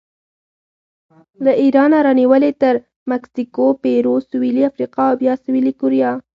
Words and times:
له 1.43 1.51
ایرانه 1.61 1.97
رانیولې 2.05 2.51
تر 2.61 2.75
مکسیکو، 3.11 3.65
پیرو، 3.81 4.15
سویلي 4.29 4.63
افریقا 4.69 5.03
او 5.09 5.15
بیا 5.21 5.33
سویلي 5.43 5.73
کوریا 5.79 6.09